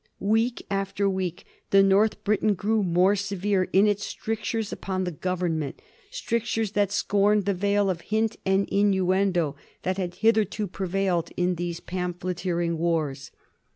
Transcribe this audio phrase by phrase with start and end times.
[0.17, 5.79] Week after week the North Briton grew more severe in its strictures upon the Government,
[6.09, 11.79] strictures that scorned the veil of hint and innuendo that had hitherto prevailed in these
[11.79, 13.29] pamphleteering wars.